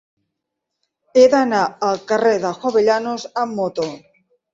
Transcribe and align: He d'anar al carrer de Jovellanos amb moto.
He 1.19 1.25
d'anar 1.33 1.59
al 1.87 2.01
carrer 2.11 2.31
de 2.45 2.53
Jovellanos 2.63 3.27
amb 3.43 3.55
moto. 3.61 3.87